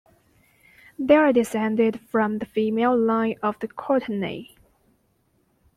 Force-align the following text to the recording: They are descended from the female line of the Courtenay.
They 0.97 1.15
are 1.15 1.31
descended 1.31 1.99
from 1.99 2.39
the 2.39 2.47
female 2.47 2.97
line 2.97 3.35
of 3.43 3.59
the 3.59 3.67
Courtenay. 3.67 4.55